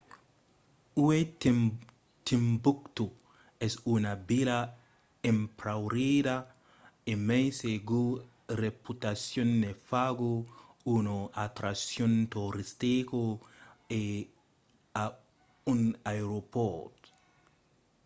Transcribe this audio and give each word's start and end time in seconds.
uèi 1.03 1.23
timboctó 2.25 3.05
es 3.67 3.73
una 3.95 4.13
vila 4.29 4.59
empaurida 5.31 6.35
e 7.11 7.13
mai 7.27 7.45
se 7.59 7.71
sa 7.89 8.03
reputacion 8.63 9.49
ne 9.61 9.71
faga 9.89 10.31
una 10.95 11.17
atraccion 11.45 12.13
toristica 12.33 13.23
e 13.99 14.01
a 15.03 15.05
un 15.73 15.81
aeropòrt 16.11 16.99